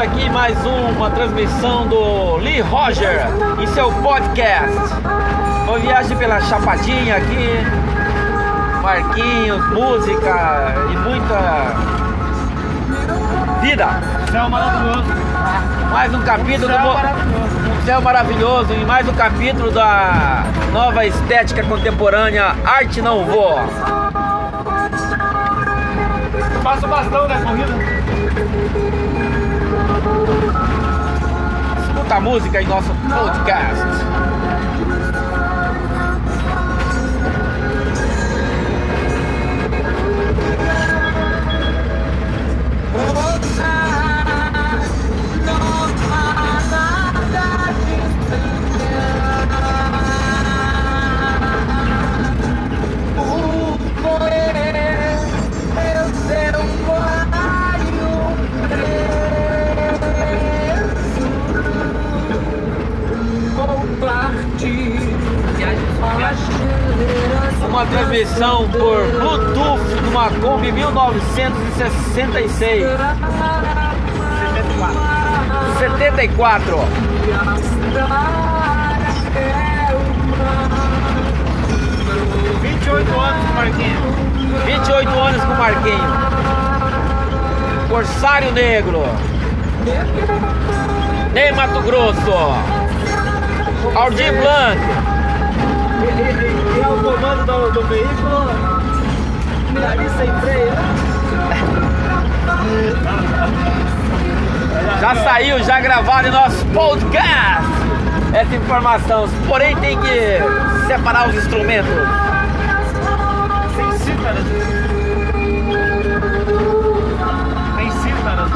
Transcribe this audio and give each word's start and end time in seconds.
aqui 0.00 0.22
em 0.22 0.30
mais 0.30 0.56
uma 0.64 1.10
transmissão 1.10 1.86
do 1.86 2.36
Lee 2.36 2.62
Roger 2.62 3.20
em 3.60 3.66
seu 3.66 3.92
podcast. 4.02 4.94
Uma 5.68 5.78
viagem 5.78 6.16
pela 6.16 6.40
Chapadinha 6.40 7.16
aqui, 7.16 7.50
Marquinhos, 8.82 9.68
música 9.68 10.74
e 10.90 10.96
muita 10.96 11.74
vida. 13.60 13.88
Céu 14.32 14.48
maravilhoso. 14.48 15.04
Mais 15.90 16.14
um 16.14 16.22
capítulo 16.22 16.72
Céu 16.72 16.78
do 16.78 16.94
maravilhoso. 16.94 17.70
um 17.70 17.84
céu 17.84 18.00
maravilhoso 18.00 18.72
e 18.72 18.84
mais 18.86 19.06
um 19.06 19.12
capítulo 19.12 19.70
da 19.70 20.44
nova 20.72 21.04
estética 21.04 21.62
contemporânea 21.64 22.56
Arte 22.64 23.02
Não 23.02 23.26
Voa. 23.26 23.66
Passa 26.62 26.86
o 26.86 26.88
bastão 26.88 27.28
da 27.28 27.38
corrida. 27.42 28.00
Escuta 31.82 32.14
a 32.14 32.20
música 32.20 32.62
em 32.62 32.66
nosso 32.66 32.88
podcast. 32.88 35.09
Transmissão 68.10 68.68
por 68.70 69.06
Bluetooth 69.06 69.84
de 69.84 70.08
uma 70.08 70.28
Kombi 70.30 70.72
1966. 70.72 72.84
74. 75.78 76.78
28 82.60 83.20
anos 83.20 83.46
com 83.46 83.52
Marquinhos. 83.54 84.02
28 84.66 85.08
anos 85.08 85.44
com 85.44 85.54
Marquinho. 85.54 86.10
Corsário 87.88 88.50
Negro. 88.52 89.04
Ney 91.32 91.52
Mato 91.52 91.80
Grosso. 91.82 92.32
Aldir 93.94 94.32
Blanc. 94.32 94.80
O 96.90 97.02
comando 97.02 97.44
do, 97.46 97.70
do 97.72 97.82
veículo. 97.86 98.50
Ali 99.90 100.10
sem 100.10 100.30
freio. 100.40 100.72
Já 105.00 105.14
saiu, 105.14 105.62
já 105.64 105.80
gravado 105.80 106.28
em 106.28 106.30
nosso 106.30 106.62
podcast. 106.66 107.64
Essa 108.34 108.54
informação. 108.54 109.26
Porém, 109.48 109.74
tem 109.76 109.98
que 109.98 110.38
separar 110.86 111.30
os 111.30 111.34
instrumentos. 111.36 111.90
Sem 113.76 113.92
cítaras. 113.98 114.44
Sem 117.76 117.90
cítaras. 118.02 118.50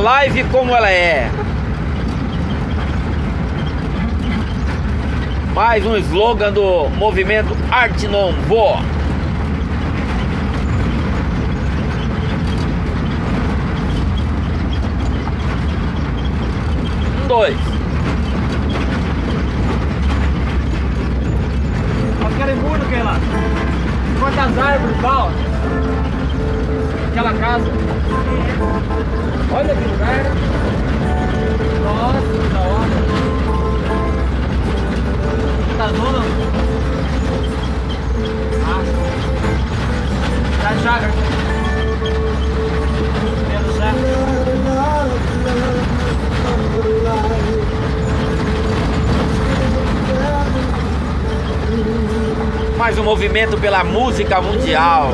Live 0.00 0.44
como 0.44 0.74
ela 0.74 0.90
é. 0.90 1.30
Mais 5.52 5.84
um 5.84 5.94
slogan 5.96 6.52
do 6.52 6.88
movimento 6.96 7.54
Arte 7.70 8.08
Não 8.08 8.32
Voa. 8.48 8.78
Um, 17.22 17.28
dois. 17.28 17.58
Aquele 22.24 22.54
muro 22.54 22.80
que 22.86 22.96
lá. 22.96 23.16
Quantas 24.18 24.58
árvores, 24.58 24.96
pau. 25.02 25.30
Aquela 27.10 27.32
casa. 27.34 27.64
Olha 29.52 29.74
que 29.74 29.84
lugar. 29.84 30.24
Nossa, 31.82 32.20
que 32.20 32.48
da 32.54 32.60
hora. 32.60 32.96
Tá 35.76 35.88
zona? 35.88 36.22
Ah. 38.64 38.82
Da. 40.62 41.00
Pelo 43.50 43.70
certo. 43.76 44.10
Mais 52.78 52.96
um 52.98 53.02
movimento 53.02 53.58
pela 53.58 53.82
música 53.82 54.40
mundial. 54.40 55.12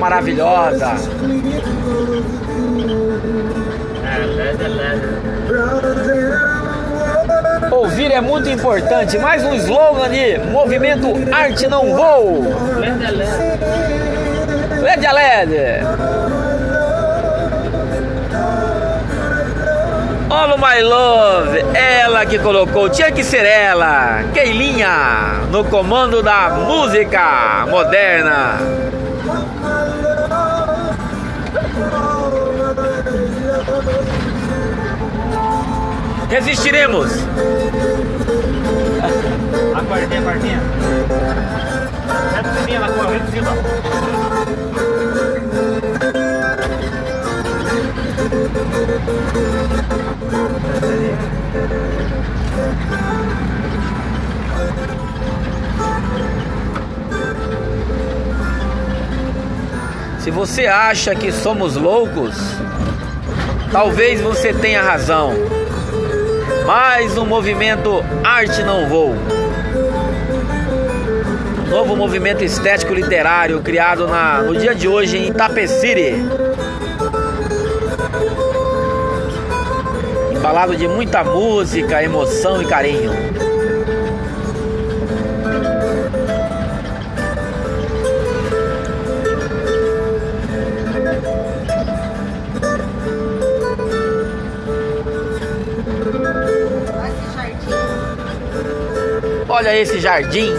Maravilhosa. 0.00 0.94
Ouvir 7.70 8.10
é 8.10 8.20
muito 8.20 8.48
importante. 8.48 9.18
Mais 9.18 9.44
um 9.44 9.54
slogan 9.54 10.08
de 10.08 10.38
Movimento 10.50 11.06
Arte 11.30 11.68
Não 11.68 11.94
Vou. 11.94 12.42
LED 14.82 15.06
a 15.06 15.12
LED. 15.12 15.54
Olha 20.32 20.56
my 20.56 20.80
love, 20.82 21.58
ela 21.74 22.24
que 22.24 22.38
colocou, 22.38 22.88
tinha 22.88 23.10
que 23.10 23.24
ser 23.24 23.44
ela, 23.44 24.22
Keilinha, 24.32 25.40
no 25.50 25.64
comando 25.64 26.22
da 26.22 26.50
música 26.50 27.66
moderna. 27.68 28.79
Resistiremos. 36.30 37.10
A 39.74 39.82
quartinha, 39.82 40.20
a 40.20 40.22
quartinha. 40.22 40.60
Reduzindo, 42.36 42.72
ela 42.72 42.88
corre, 42.92 43.18
reduzindo. 43.18 43.50
Se 60.20 60.30
você 60.30 60.66
acha 60.68 61.12
que 61.16 61.32
somos 61.32 61.74
loucos, 61.74 62.36
talvez 63.72 64.20
você 64.20 64.52
tenha 64.52 64.80
razão. 64.80 65.34
Mais 66.70 67.18
um 67.18 67.26
movimento 67.26 68.00
Arte 68.22 68.62
Não 68.62 68.88
Vou. 68.88 69.10
Um 71.66 71.68
novo 71.68 71.96
movimento 71.96 72.44
estético 72.44 72.94
literário 72.94 73.60
criado 73.60 74.06
na, 74.06 74.40
no 74.40 74.54
dia 74.54 74.72
de 74.72 74.86
hoje 74.86 75.18
em 75.18 75.30
Itapeciri. 75.30 76.14
Embalado 80.30 80.76
de 80.76 80.86
muita 80.86 81.24
música, 81.24 82.04
emoção 82.04 82.62
e 82.62 82.64
carinho. 82.64 83.49
Olha 99.60 99.76
esse 99.76 100.00
jardim, 100.00 100.54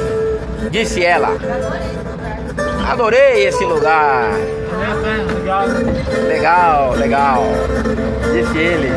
disse 0.69 1.03
ela. 1.03 1.29
adorei 2.87 3.47
esse 3.47 3.65
lugar. 3.65 4.29
Legal. 6.27 6.91
Legal. 6.91 7.43
Disse 8.31 8.57
ele. 8.59 8.91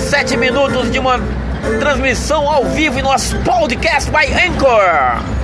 Sete 0.00 0.36
minutos 0.36 0.90
de 0.90 0.98
uma 0.98 1.18
transmissão 1.80 2.46
ao 2.46 2.66
vivo 2.66 2.98
em 2.98 3.02
nosso 3.02 3.38
podcast 3.38 4.10
by 4.10 4.26
Anchor. 4.26 5.35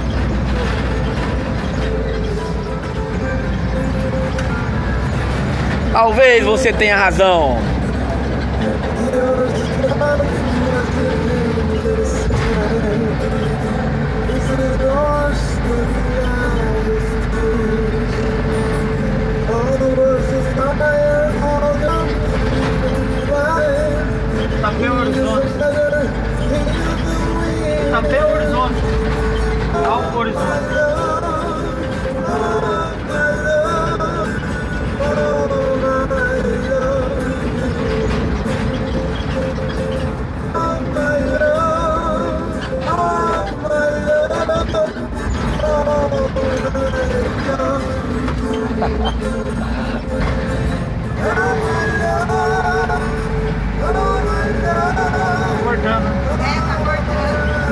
Talvez 5.93 6.43
você 6.43 6.73
tenha 6.73 6.97
razão. 6.97 7.59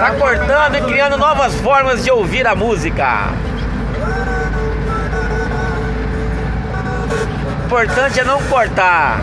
Tá 0.00 0.12
cortando 0.12 0.76
e 0.76 0.81
criando 0.81 1.19
novas 1.19 1.55
formas 1.56 2.02
de 2.02 2.11
ouvir 2.11 2.47
a 2.47 2.55
música. 2.55 3.26
O 7.61 7.64
importante 7.67 8.19
é 8.19 8.25
não 8.25 8.43
cortar. 8.44 9.20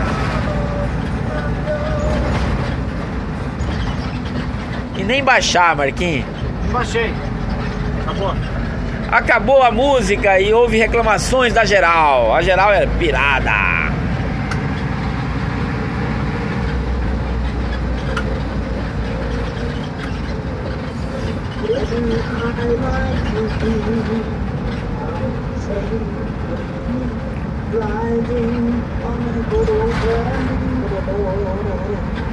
E 4.96 5.02
nem 5.02 5.24
baixar, 5.24 5.74
Marquinhos. 5.74 6.24
Baixei. 6.70 7.12
Acabou. 8.02 8.34
Acabou 9.10 9.62
a 9.64 9.72
música 9.72 10.38
e 10.38 10.54
houve 10.54 10.78
reclamações 10.78 11.52
da 11.52 11.64
geral. 11.64 12.32
A 12.32 12.40
geral 12.40 12.72
é 12.72 12.86
pirada. 12.86 13.77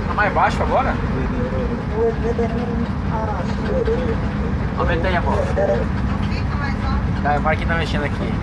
Tá 0.07 0.13
mais 0.13 0.33
baixo 0.33 0.61
agora? 0.61 0.93
Aumenta 4.77 5.07
aí, 5.07 5.15
mais 6.59 6.75
alto. 6.85 7.21
Tá, 7.23 7.37
o 7.37 7.41
Marquinhos 7.41 7.69
tá 7.69 7.77
mexendo 7.77 8.03
aqui. 8.03 8.33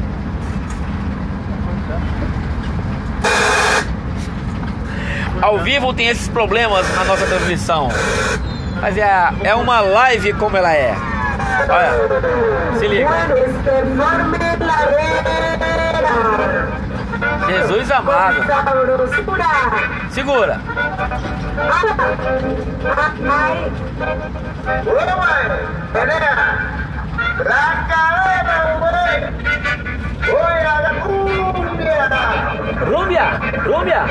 Ao 5.40 5.58
vivo 5.60 5.94
tem 5.94 6.08
esses 6.08 6.28
problemas 6.28 6.92
na 6.96 7.04
nossa 7.04 7.26
transmissão. 7.26 7.88
Mas 8.80 8.98
é, 8.98 9.32
é 9.44 9.54
uma 9.54 9.80
live 9.80 10.32
como 10.32 10.56
ela 10.56 10.72
é. 10.72 11.11
Olha, 11.68 12.78
se 12.78 12.88
liga. 12.88 13.08
Jesus 17.46 17.90
amado. 17.90 18.36
Segura. 20.10 20.60
Rúmbia, 32.86 33.24
rúmbia, 33.64 34.04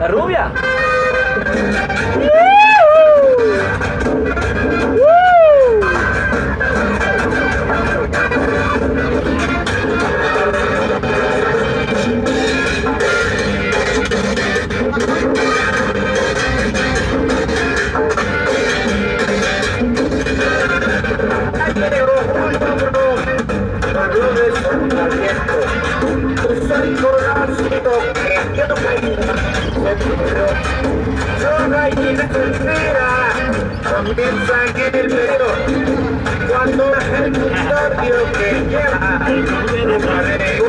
é 0.00 0.06
rúmbia. 0.06 0.50
Suspira, 32.42 33.10
comienza 33.82 34.56
en 34.74 34.94
el 34.94 35.08
medio. 35.08 35.48
Cuando 36.48 36.84
el 36.94 37.32
sabio 37.68 38.18
que 38.32 38.48
lleva, 38.68 39.10
yo 39.28 39.42
me 39.70 39.94
enfermo, 39.94 40.66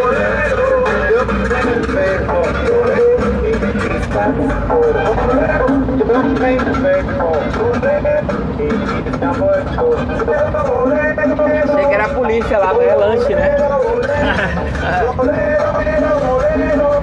yo 1.10 1.22
me 1.25 1.44
Achei 11.63 11.86
que 11.88 11.94
era 11.94 12.06
a 12.06 12.10
polícia 12.10 12.58
lá, 12.60 12.74
mas 12.74 12.88
é 12.88 12.96
lanche, 12.96 13.36
né? 13.36 13.56